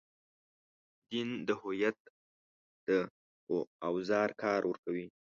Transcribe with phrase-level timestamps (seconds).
[1.09, 1.97] دین د هویت
[2.87, 2.89] د
[3.87, 5.05] اوزار کار ورکوي.